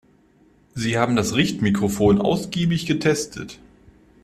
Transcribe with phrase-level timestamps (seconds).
[0.73, 3.59] Sie haben das Richtmikrofon ausgiebig getestet.